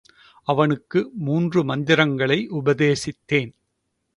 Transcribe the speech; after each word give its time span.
அவனுக்கு 0.43 1.09
மூன்று 1.13 1.63
மந்திரங்களை 1.63 2.47
உபதேசித்தான். 2.51 3.51